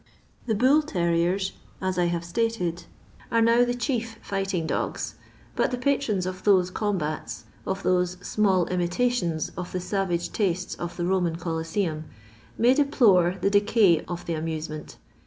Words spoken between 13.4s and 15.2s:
tlie decay of the amusement.